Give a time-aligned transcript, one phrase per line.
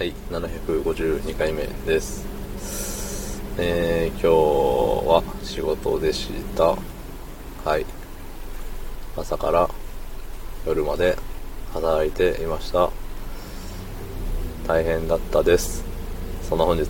[0.00, 2.24] はい、752回目です。
[3.58, 4.26] えー、今日
[5.06, 6.74] は仕事でした。
[7.68, 7.84] はい。
[9.14, 9.68] 朝から
[10.66, 11.18] 夜まで
[11.74, 12.88] 働いていました。
[14.66, 15.84] 大変だったです。
[16.48, 16.82] そんな本日、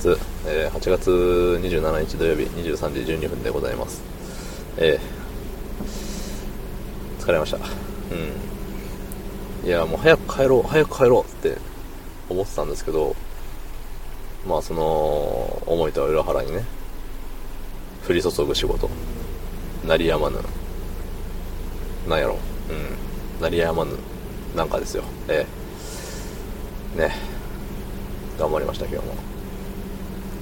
[0.46, 4.04] えー8月27日土曜日23時12分でございます。
[4.76, 7.56] えー、疲れました。
[7.56, 7.60] う
[9.64, 9.66] ん。
[9.66, 11.69] いや、もう早く帰ろう、早く帰ろうって
[12.30, 13.16] 思ってたんですけど、
[14.46, 14.82] まあその
[15.66, 16.64] 思いとは裏腹にね、
[18.08, 18.88] 降り注ぐ仕事、
[19.84, 20.38] 鳴りやまぬ、
[22.08, 22.38] なんやろ、
[22.70, 23.92] うん、鳴りやまぬ、
[24.56, 25.46] なんかですよ、え
[26.96, 26.98] え。
[26.98, 27.14] ね、
[28.38, 29.14] 頑張りました、今日も。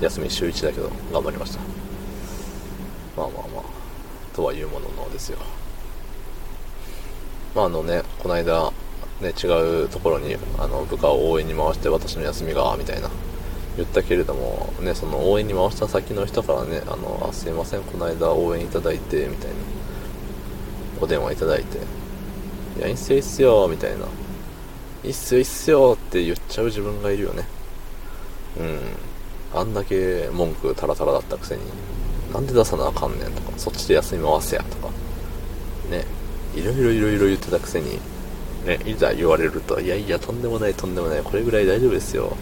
[0.01, 1.61] 休み週1だけど、頑張りました。
[3.17, 5.39] まあまあまあ、とはいうもののですよ。
[7.55, 8.73] まああのね、この間、
[9.21, 13.11] ね、違うところにあの部下を応援に回して私の休みがみたいな
[13.77, 19.57] 言ったけれども、ね、その応援に回した先の人からねあのあすいませんこの間応援いただいてみたいな
[21.01, 21.79] お電話いただいて
[22.79, 24.07] いやいいっすよいいっすよみたいな
[25.05, 27.45] いいっすよいいっすよって言っちゃう自分がいるよね。
[28.59, 28.79] うん。
[29.55, 31.63] あんだけ文句タラタラだったくせに
[32.33, 34.89] なんで出さなあかんねんとかそっちで休み回せやとか
[35.91, 36.05] ね
[36.55, 37.99] いろいろいろいろ言ってたくせに
[38.69, 42.37] ね、いざ言われると、いやいや、とんでもない、とんでもない、これぐらい大丈夫ですよ。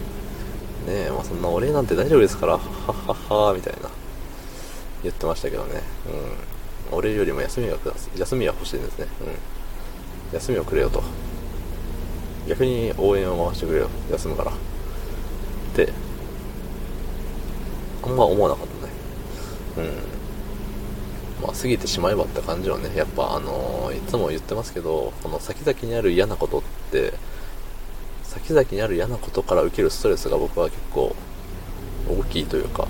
[0.85, 3.89] ねえ、まあそんなお礼なんて大丈夫ですから、はっはっはみたいな、
[5.03, 5.81] 言ってましたけどね。
[6.91, 6.97] うん。
[6.97, 7.77] お礼よりも休みが。
[8.17, 9.07] 休みは欲しいですね。
[9.21, 10.35] うん。
[10.35, 11.01] 休みをくれよと。
[12.47, 13.89] 逆に応援を回してくれよ。
[14.11, 14.51] 休むから。
[14.51, 14.55] っ
[15.75, 15.93] て、
[18.03, 18.67] あんま思わなかっ
[19.75, 19.89] たね。
[19.89, 20.16] うん。
[21.41, 27.13] まあ、過ぎてしまえばって感じはね、やっぱあのーいつも言ってますけど、この先々にある嫌なことって、
[28.23, 31.15] 先々にある嫌なことから受けるストレスが僕は結構
[32.09, 32.87] 大きいというか、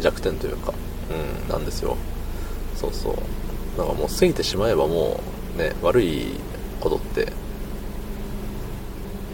[0.00, 0.74] 弱点というか、
[1.10, 1.96] うん、なんですよ。
[2.76, 3.78] そうそう。
[3.78, 5.20] なんかもう過ぎてしまえばも
[5.56, 6.34] うね、悪い
[6.80, 7.32] ことって、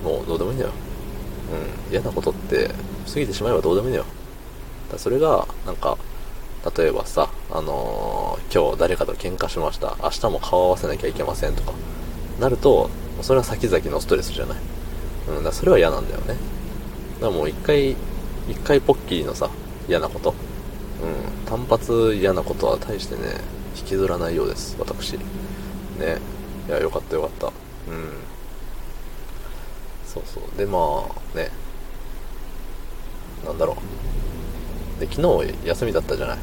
[0.04, 0.72] もうどうでもいいんだよ。
[1.88, 2.70] うん、嫌なことって
[3.12, 4.06] 過ぎてしまえばどうでもいいんだよ。
[4.90, 5.96] だそれが、なんか、
[6.74, 9.96] 例えばさ、あのー今日誰かと喧嘩しました。
[10.02, 11.72] 明日も顔合わせなきゃいけませんとか、
[12.40, 12.90] なると、
[13.22, 14.58] それは先々のストレスじゃない。
[15.28, 16.28] うん、だそれは嫌なんだよね。
[16.28, 16.38] だか
[17.26, 17.90] らもう一回、
[18.48, 19.50] 一回ポッキリのさ、
[19.88, 20.30] 嫌なこと。
[20.30, 23.40] うん、単発嫌なことは大してね、
[23.76, 25.14] 引きずらないようです、私。
[25.98, 26.18] ね。
[26.68, 27.46] いや、よかったよかった。
[27.46, 27.52] うん。
[30.06, 30.58] そうそう。
[30.58, 31.50] で、まあ、ね。
[33.44, 33.76] なんだろ
[34.96, 35.00] う。
[35.00, 36.38] で、昨日休みだったじゃない。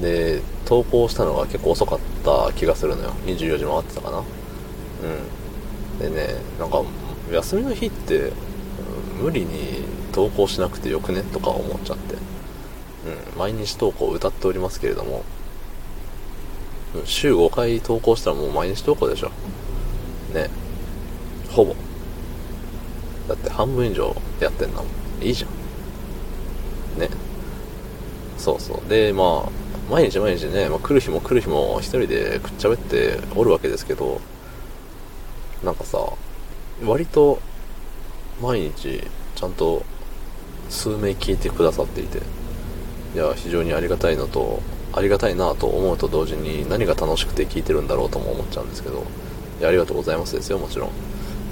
[0.00, 3.10] で、投稿したのが結構遅かった気がするのよ。
[3.26, 4.18] 24時回ってたかな。
[4.18, 4.24] うん。
[5.98, 6.82] でね、なんか、
[7.30, 8.32] 休みの日って、
[9.20, 11.22] 無理に投稿しなくてよくね？
[11.22, 12.14] とか思っちゃって。
[12.14, 13.38] うん。
[13.38, 15.24] 毎日投稿歌っておりますけれども、
[17.04, 19.30] 週5回投稿したらもう毎日投稿でしょ。
[20.34, 20.48] ね。
[21.50, 21.74] ほぼ。
[23.28, 25.22] だって半分以上やってんだもん。
[25.22, 25.46] いいじゃ
[26.96, 27.00] ん。
[27.00, 27.10] ね。
[28.38, 28.88] そうそう。
[28.88, 29.48] で、まあ、
[29.90, 34.20] 毎日毎日ね、まあ、来る日も来る日も一人でくっちゃべっておるわけですけど、
[35.64, 35.98] なんかさ、
[36.84, 37.40] 割と
[38.40, 39.02] 毎日
[39.34, 39.82] ちゃんと
[40.68, 42.18] 数名聞いてくださっていて、
[43.16, 44.62] いや、非常にありがたいのと、
[44.92, 49.04] ありがたいなと思うと同時に何が楽しくて聞いてるんだろうとも思っちゃうんですけど、
[49.58, 50.90] いや、ありがとうございますですよ、もちろん。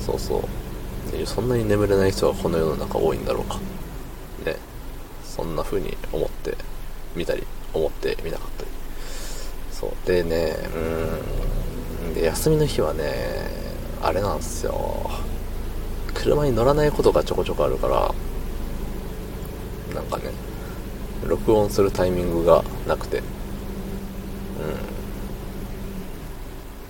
[0.01, 1.27] そうそう。
[1.27, 3.57] そんなに眠れない人がこの世の中多いんだろうか。
[4.47, 4.57] ね。
[5.25, 6.57] そんな風に思って
[7.17, 7.45] 見たり、
[7.75, 8.71] 思ってみなかったり。
[9.73, 10.07] そう。
[10.07, 10.57] でね、
[12.07, 12.15] うーん。
[12.15, 13.05] で、休みの日はね、
[14.03, 15.11] あれなんですよ。
[16.15, 18.15] 車に乗らないことがちょこちょこあるから、
[19.95, 20.33] なんかね、
[21.27, 23.25] 録音するタイミングがなくて、うん。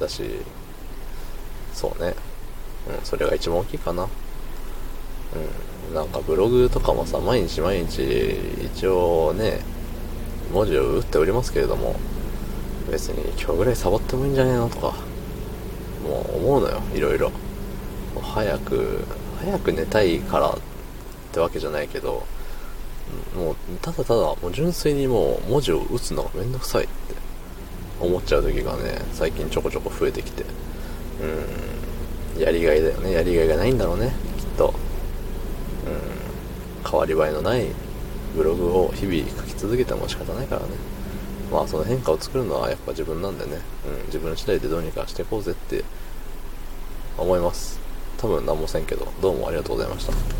[0.00, 0.22] だし、
[1.75, 2.15] そうね。
[2.88, 4.05] うん、それが一番大きいかな。
[4.05, 5.94] うん。
[5.94, 8.02] なんかブログとかもさ、毎日毎日、
[8.75, 9.61] 一応ね、
[10.53, 11.97] 文字を打っておりますけれども、
[12.91, 14.95] 別に今日ぐらいサボってもいいんじゃねえのとか、
[16.03, 17.31] もう思うのよ、いろいろ。
[18.23, 19.05] 早く、
[19.41, 20.59] 早く寝たいからっ
[21.33, 22.27] てわけじゃないけど、
[23.37, 26.93] もう、ただただ、もう純粋にもう文字を打つのがめんどくさいって
[28.00, 30.45] 思っちゃう時がね、最近ちょこちょこ増えてきて。
[32.37, 33.12] うん、やりがいだよね。
[33.12, 34.75] やりがいがないんだろうね、きっと。
[35.87, 37.67] うん、変わり映えのない
[38.36, 40.69] ブログを日々書き続けても仕方ないからね。
[41.50, 45.84] まあその変化を作るのはやっぱ自分なんでね、うん、自分次第でどうにかしていこうぜって
[47.16, 47.80] 思います。
[48.19, 50.38] 多分何もせんけど、どうもありがとうございました。